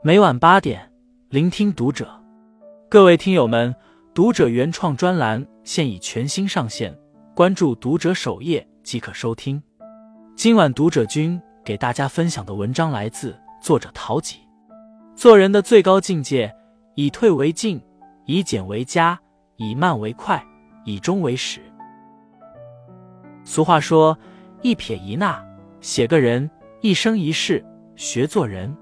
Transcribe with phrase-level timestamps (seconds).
[0.00, 0.80] 每晚八点，
[1.28, 2.08] 聆听读者。
[2.88, 3.74] 各位听友们，
[4.14, 6.96] 读者原创专栏现已全新上线，
[7.34, 9.60] 关注读者首页即可收听。
[10.36, 14.36] 今晚读者君给大家分享的文章来自作者陶吉。
[15.16, 16.54] 做人的最高境界，
[16.94, 17.82] 以退为进，
[18.24, 19.18] 以简为加，
[19.56, 20.40] 以慢为快，
[20.84, 21.60] 以终为始。
[23.42, 24.16] 俗话说
[24.62, 25.44] ：“一撇一捺
[25.80, 26.48] 写个人，
[26.82, 28.72] 一生一世学做人。”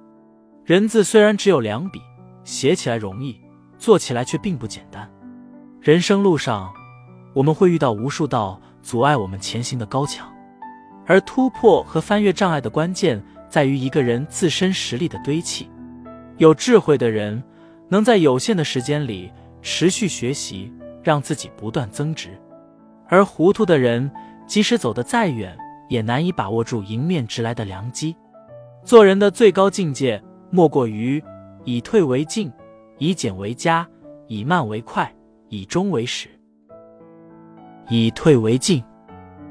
[0.66, 2.02] 人字虽然只有两笔，
[2.42, 3.40] 写起来容易，
[3.78, 5.08] 做起来却并不简单。
[5.80, 6.74] 人生路上，
[7.34, 10.28] 我们会遇到无数道阻碍我们前行的高墙，
[11.06, 15.70] 而突破和翻越障碍的关键，在于一个人自身实力的堆砌。
[16.38, 17.40] 有智慧的人，
[17.88, 19.30] 能在有限的时间里
[19.62, 22.30] 持续学习，让自己不断增值；
[23.06, 24.10] 而糊涂的人，
[24.48, 25.56] 即使走得再远，
[25.88, 28.16] 也难以把握住迎面直来的良机。
[28.82, 31.22] 做人的最高境界，莫过于
[31.64, 32.52] 以退为进，
[32.98, 33.86] 以简为加，
[34.26, 35.12] 以慢为快，
[35.48, 36.28] 以终为始。
[37.88, 38.82] 以退为进。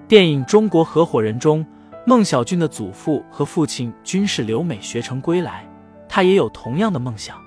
[0.08, 1.66] 电影《中国合伙人》中，
[2.06, 5.68] 孟小俊的祖父和父亲均是留美学成归来，
[6.08, 7.38] 他也有同样的梦想。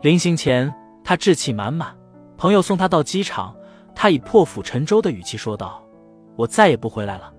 [0.00, 0.72] 临行前，
[1.04, 1.94] 他志气满满。
[2.38, 3.54] 朋友送他到机场，
[3.94, 5.82] 他以破釜沉舟的语气说道。
[6.34, 7.32] 我再也不回来了。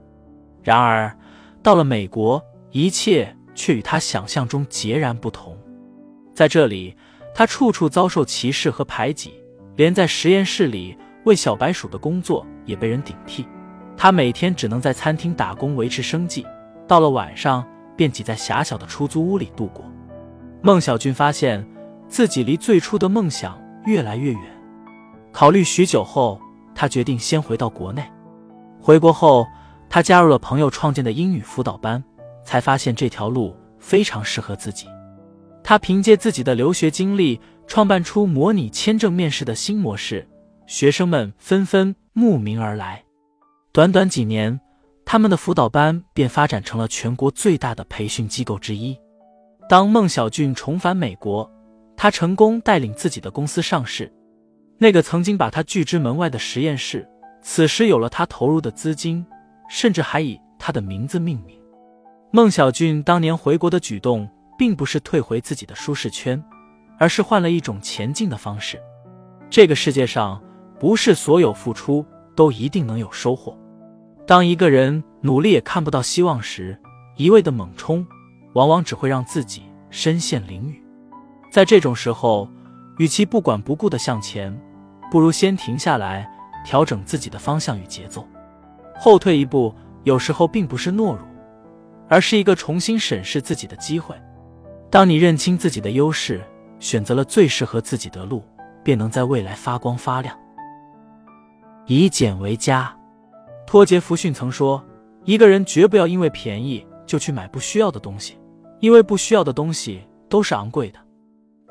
[0.62, 1.18] 然而，
[1.64, 5.58] 到了美国，一切却与他想象中截然不同。
[6.34, 6.96] 在这里，
[7.34, 9.34] 他处处遭受歧视和排挤，
[9.76, 13.46] 连在实验室里喂小白鼠的工作也被人顶替。
[13.96, 16.46] 他每天只能在餐厅打工维持生计，
[16.88, 17.66] 到了晚上
[17.96, 19.86] 便挤在狭小的出租屋里度过。
[20.62, 21.66] 孟小军发现
[22.08, 24.42] 自己离最初的梦想越来越远。
[25.32, 26.40] 考虑许久后，
[26.74, 28.04] 他决定先回到国内。
[28.80, 29.46] 回国后，
[29.90, 32.04] 他加入了朋友创建的英语辅导班，
[32.44, 34.88] 才发现这条路非常适合自己。
[35.64, 40.28] 他凭借自己的留学经历，创办出模拟签证面试的新模式，
[40.68, 43.04] 学生们纷纷慕名而来。
[43.72, 44.60] 短短几年，
[45.06, 48.98] 他们的辅导班便发展成了全国最大的培训机构之一。
[49.70, 51.50] 当孟小俊重返美国，
[51.96, 54.12] 他成功带领自己的公司上市。
[54.78, 57.08] 那个曾经把他拒之门外的实验室。
[57.42, 59.26] 此时有了他投入的资金，
[59.70, 61.58] 甚至还以他的名字命名。
[62.36, 64.28] 孟小俊当年回国的举动，
[64.58, 66.44] 并不是退回自己的舒适圈，
[66.98, 68.82] 而是换了一种前进的方式。
[69.52, 70.42] 这个世界上，
[70.80, 73.56] 不是所有付出都一定能有收获。
[74.26, 76.76] 当一个人努力也看不到希望时，
[77.18, 78.04] 一味的猛冲，
[78.54, 79.62] 往往只会让自己
[79.92, 80.74] 身陷囹圄。
[81.52, 82.50] 在这种时候，
[82.98, 84.60] 与其不管不顾的向前，
[85.12, 86.28] 不如先停下来。
[86.66, 88.26] 调整自己的方向与节奏，
[88.98, 91.20] 后退一步，有时候并不是懦弱，
[92.14, 94.16] 而是一个重新审视自己的机会。
[94.92, 96.40] 当你认清自己的优势，
[96.80, 98.44] 选择了最适合自己的路，
[98.84, 100.38] 便能在未来发光发亮。
[101.88, 102.96] 以简为加，
[103.66, 104.86] 托杰弗逊曾说
[105.26, 108.38] ：“一个人绝不要因为便宜就去买不需要的东西，
[108.80, 110.00] 因为不需要的东西
[110.30, 111.00] 都是昂贵的。”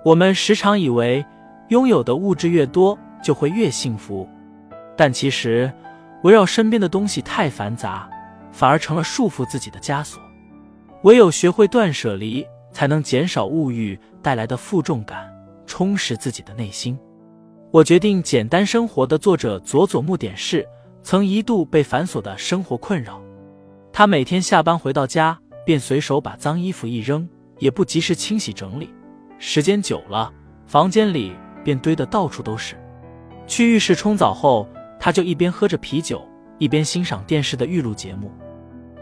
[0.05, 1.25] 我们时常以为
[1.69, 4.29] 拥有的物质越多，就会越幸福。
[4.97, 5.73] 但其实，
[6.25, 8.11] 围绕身边的东西太繁杂，
[8.51, 10.21] 反而成了束缚自己的枷锁。
[11.03, 15.29] 唯有学会断舍离，才能减少物欲带来的负重感，
[15.67, 16.99] 充实自己的内心。
[17.71, 20.67] 我决定简单生活的作者佐佐木典士，
[21.03, 23.21] 曾一度被繁琐的生活困扰。
[23.93, 28.89] 他每天下班回到家，便随手把脏衣服一扔，也不及时清洗整理。
[29.39, 30.33] 时间久了，
[30.67, 31.33] 房间里
[31.65, 32.77] 便堆得到处都是。
[33.47, 34.69] 去浴室冲澡后。
[35.05, 36.25] 他就一边喝着啤酒，
[36.59, 38.31] 一边欣赏电视的预录节目。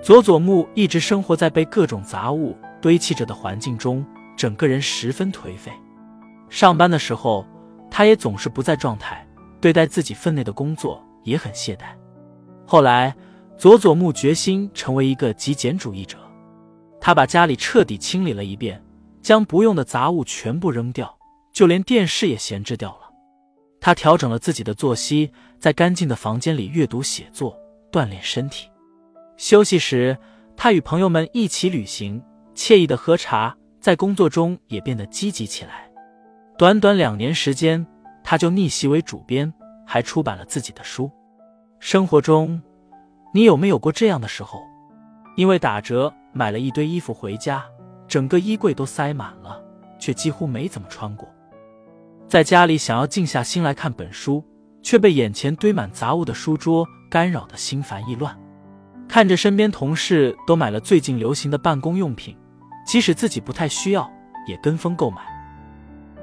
[0.02, 5.70] 佐佐木一直生活在被各种杂物堆砌着的环境中，整个人十分颓废。
[6.48, 7.44] 上班的时候，
[7.90, 9.26] 他也总是不在状态，
[9.60, 11.84] 对待自己分内的工作也很懈怠。
[12.66, 13.14] 后来，
[13.58, 16.16] 佐佐木决心成为一个极简主义者，
[16.98, 18.82] 他把家里彻底清理了一遍，
[19.20, 21.14] 将不用的杂物全部扔掉，
[21.52, 23.10] 就连电视也闲置掉了。
[23.82, 27.54] 他调整了自己的作息，在干净的房间里阅读、写作、
[27.92, 28.69] 锻炼身体。
[29.40, 30.18] 休息时，
[30.54, 32.22] 他与朋友们一起旅行，
[32.54, 35.90] 惬意的喝茶，在工作中也变得积极起来。
[36.58, 37.86] 短短两年时间，
[38.22, 39.50] 他就逆袭为主编，
[39.86, 41.10] 还出版了自己的书。
[41.78, 42.60] 生活中，
[43.32, 44.60] 你有没有过这样的时候？
[45.38, 47.64] 因为打折买了一堆衣服回家，
[48.06, 49.58] 整个衣柜都塞满了，
[49.98, 51.26] 却几乎没怎么穿过。
[52.28, 54.44] 在家里想要静下心来看本书，
[54.82, 58.38] 却被眼前堆满杂物的书桌干扰的心烦意乱。
[59.10, 62.36] 看着身边同事都买了最近流行的办公用品，
[62.86, 64.08] 即使自己不太需要，
[64.46, 65.20] 也跟风购买。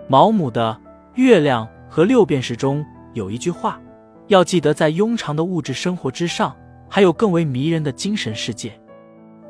[0.08, 0.72] 毛姆的
[1.16, 3.78] 《月亮和六便士》中有一句话
[4.28, 6.56] ：“要记得，在庸常的物质生活之上，
[6.88, 8.72] 还有更为迷人的精神世界。”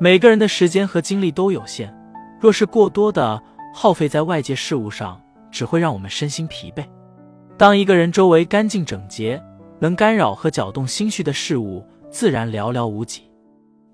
[0.01, 1.95] 每个人的时间和精力都有限，
[2.39, 3.39] 若是过多的
[3.71, 6.83] 耗费在外界事物上，只会让我们身心疲惫。
[7.55, 9.39] 当一个人周围干净整洁，
[9.77, 13.26] 能干扰和搅动心绪的事物自然寥寥无几。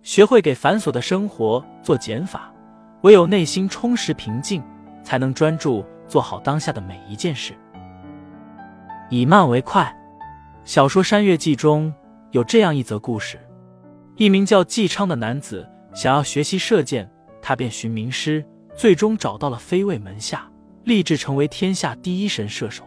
[0.03, 2.53] 学会给繁琐的生活做减法，
[3.03, 4.61] 唯有内心充实平静，
[5.01, 7.53] 才能专注做好当下的每一件事。
[9.09, 9.97] 以慢为快。
[10.65, 11.93] 小说《山月记》中
[12.31, 13.39] 有这样一则故事：
[14.17, 17.09] 一名叫纪昌的男子想要学习射箭，
[17.41, 18.45] 他便寻名师，
[18.75, 20.49] 最终找到了飞卫门下，
[20.83, 22.83] 立志成为天下第一神射手。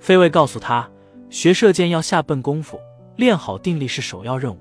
[0.00, 0.90] 飞卫告诉他，
[1.30, 2.80] 学射箭要下笨功夫，
[3.14, 4.58] 练好定力是首要任务。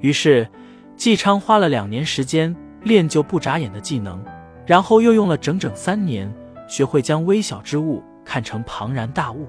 [0.00, 0.48] 于是。
[0.96, 4.22] 纪昌花了两年时间练就不眨眼的技能，
[4.64, 6.32] 然后又用了整整三年
[6.68, 9.46] 学会将微小之物看成庞然大物。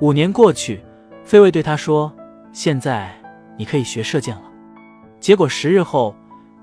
[0.00, 0.82] 五年过去，
[1.22, 2.12] 飞卫对他说
[2.52, 3.14] ：“现在
[3.56, 4.42] 你可以学射箭了。”
[5.20, 6.14] 结果十日后，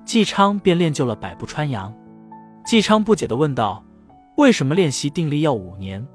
[0.04, 1.94] 纪昌便练就了百步穿杨。
[2.66, 3.84] 纪昌不解地问道
[4.38, 6.06] ：“为什么练习定力要五年，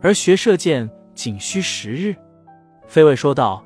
[0.00, 2.14] 而学射箭仅需十日？”
[2.86, 3.62] 飞卫说道：“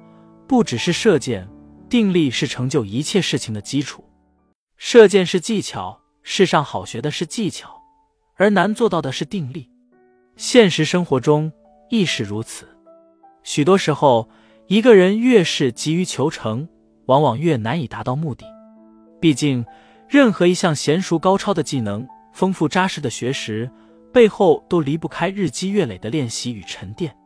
[0.48, 1.46] 不只是射箭。”
[1.94, 4.02] 定力是成就一切事情的基础，
[4.76, 7.80] 射箭是技巧，世上好学的是技巧，
[8.34, 9.70] 而难做到的是定力。
[10.34, 11.52] 现实生活中
[11.90, 12.66] 亦是如此。
[13.44, 14.28] 许多时候，
[14.66, 16.68] 一个人越是急于求成，
[17.06, 18.44] 往往越难以达到目的。
[19.20, 19.64] 毕竟，
[20.08, 23.70] 任何一项娴熟高超的技能、丰富扎实的学识，
[24.12, 27.16] 背后都离不开日积月累的练习与沉淀。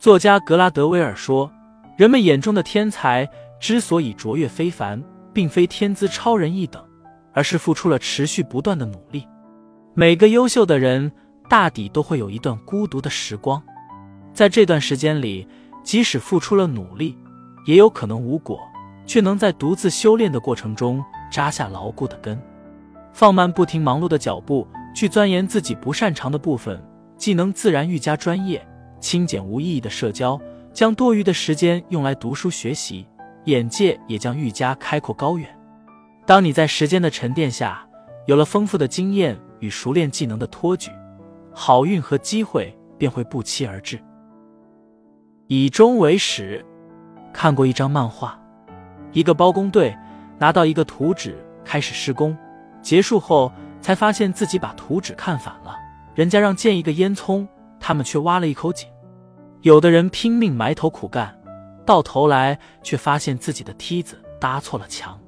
[0.00, 1.48] 作家格拉德威尔说
[1.96, 3.30] ：“人们眼中的天才。”
[3.60, 5.00] 之所以卓越非凡，
[5.32, 6.82] 并非天资超人一等，
[7.34, 9.28] 而是付出了持续不断的努力。
[9.94, 11.12] 每个优秀的人，
[11.48, 13.62] 大抵都会有一段孤独的时光，
[14.32, 15.46] 在这段时间里，
[15.84, 17.16] 即使付出了努力，
[17.66, 18.58] 也有可能无果，
[19.04, 22.40] 却能在独自修炼的过程中扎下牢固的根。
[23.12, 26.82] 放慢不停忙碌的脚步，去钻研自己不擅长的部分，
[27.18, 28.66] 技能自然愈加专业。
[29.00, 30.40] 清简无意义的社交，
[30.72, 33.06] 将多余的时间用来读书学习。
[33.44, 35.48] 眼界也将愈加开阔高远。
[36.26, 37.86] 当你在时间的沉淀下，
[38.26, 40.90] 有了丰富的经验与熟练技能的托举，
[41.52, 43.98] 好运和机会便会不期而至。
[45.48, 46.64] 以终为始。
[47.32, 48.36] 看过一张漫画，
[49.12, 49.96] 一个包工队
[50.36, 52.36] 拿到一个图纸开始施工，
[52.82, 55.76] 结束后才发现自己把图纸看反了。
[56.16, 57.46] 人家让建一个烟囱，
[57.78, 58.88] 他们却挖了一口井。
[59.62, 61.39] 有的人拼命埋头苦干。
[61.90, 65.18] 到头来却发现自己的梯子搭错了墙。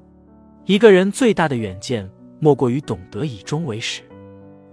[0.63, 4.01] 一个人最大的远见，莫过于懂得以终为始。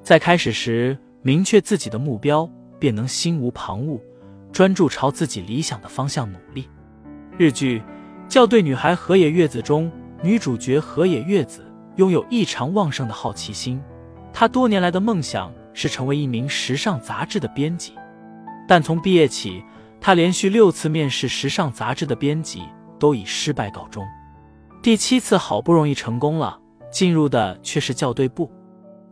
[0.00, 2.48] 在开始时明确自己的目标，
[2.78, 4.00] 便能心无旁骛，
[4.52, 6.68] 专注朝自己理想的方向努力。
[7.36, 7.80] 日剧
[8.32, 9.90] 《校对女孩河野月子》中，
[10.22, 11.66] 女主角河野月子
[11.96, 13.82] 拥有异常旺盛的好奇心。
[14.32, 17.94] 她多年来的梦想是成为一名时尚杂志的编辑，
[18.68, 19.60] 但从毕业起。
[20.00, 22.62] 他连续六次面试时尚杂志的编辑，
[22.98, 24.06] 都以失败告终。
[24.82, 26.58] 第七次好不容易成功了，
[26.90, 28.50] 进入的却是校对部。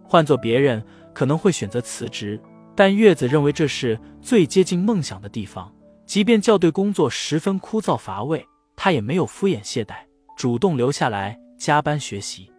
[0.02, 0.82] 换做别人，
[1.12, 2.40] 可能会选择辞职，
[2.75, 5.71] 但月子认为这是最接近梦想的地方。
[6.07, 8.42] 即便校对工作十分枯燥乏味，
[8.75, 9.97] 他也没有敷衍懈怠，
[10.38, 12.50] 主动留下来加班学习。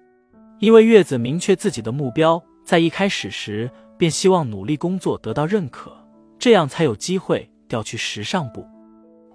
[0.60, 5.92] 因为月子明确自己的目标，在一开始时便希望努力工作得到认可，
[6.38, 7.50] 这样才有机会。
[7.70, 8.68] 调去时尚部，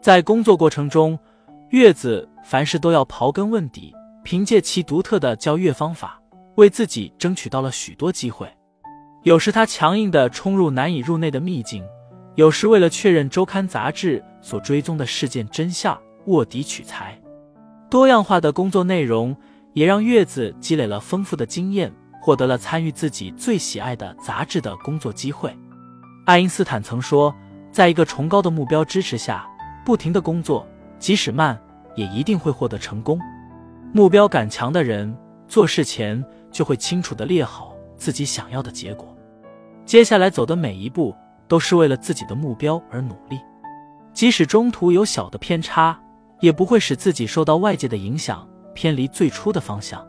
[0.02, 1.18] 在工作过程中，
[1.70, 6.20] 月子凡事都要刨根问底，凭借其独特的教月方法，
[6.56, 8.46] 为自己争取到了许多机会。
[9.22, 11.82] 有时他强硬地冲入难以入内的秘境，
[12.34, 17.18] 有时为了确认周刊杂志所追踪的事件真相，卧底取材。
[17.88, 19.34] 多样化的工作内容
[19.72, 25.56] 也让月子积累了丰富的经验，获得了参与自己最喜爱的杂志的工作机会。
[26.26, 27.32] 爱因斯坦曾说。
[27.74, 29.44] 在一个崇高的目标支持下，
[29.84, 30.64] 不停的工作，
[31.00, 31.60] 即使慢，
[31.96, 33.18] 也一定会获得成功。
[33.92, 35.12] 目标感强的人，
[35.48, 39.12] 做事前就会清楚的列好自己想要的结果，
[39.84, 41.12] 接下来走的每一步
[41.48, 43.40] 都是为了自己的目标而努力。
[44.12, 46.00] 即使中途有小的偏差，
[46.38, 50.00] 也不会使自己受到外界的影响偏离最初的方向。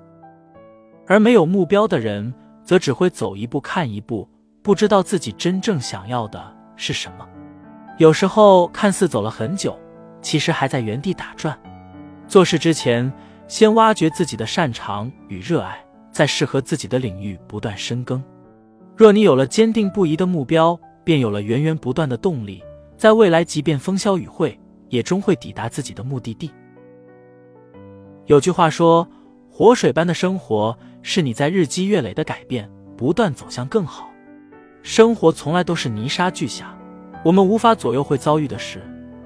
[1.07, 2.31] 而没有目标的人，
[2.63, 4.29] 则只会走一步看一步，
[4.61, 7.27] 不知道自己真正想要的是什么。
[7.97, 9.77] 有时候看似走了很久，
[10.21, 11.57] 其实还在原地打转。
[12.27, 13.11] 做事之前，
[13.47, 18.21] 先挖掘自己的擅长与热爱，在适合自己的领域不断深耕。
[18.97, 22.61] 若你有了坚定不移的目标，便有了源源不断的动力，
[22.97, 24.59] 在未来即便风消雨晦，
[24.89, 26.51] 也终会抵达自己的目的地。
[28.25, 29.07] 有句话说
[29.49, 34.09] ：“活水般的生活是你在日积月累的改变，不断走向更好。”
[34.83, 36.74] 生活从来都是泥沙俱下，
[37.25, 38.79] 我们无法左右会遭遇的事，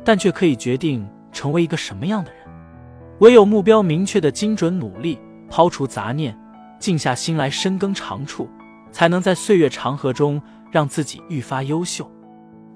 [0.05, 2.39] 但却可以决定成为一个什么样的人。
[3.19, 6.33] 唯有目标明确的精准努力，抛除杂念，
[6.79, 8.47] 静下心来深耕长处，
[8.89, 10.41] 才能在岁月长河中
[10.71, 12.09] 让自己愈发优秀。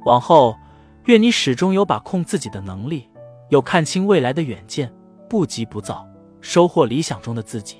[0.05, 0.57] 往后，
[1.05, 3.07] 愿你始终有把控自己的能力，
[3.47, 4.93] 有看清未来的远见，
[5.29, 6.05] 不急不躁。
[6.41, 7.77] 收获理想中的自己。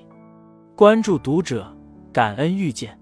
[0.78, 1.68] 关注读者，
[2.14, 2.98] 感恩遇见。